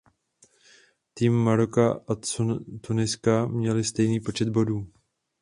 Týmy 1.13 1.35
Maroka 1.43 1.91
a 2.07 2.15
Tuniska 2.81 3.45
měly 3.45 3.83
stejný 3.83 4.19
počet 4.19 4.49
bodů. 4.49 4.87